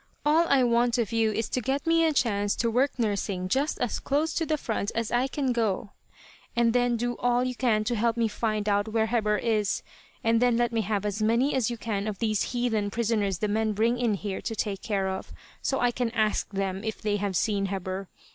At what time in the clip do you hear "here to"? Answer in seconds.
14.15-14.55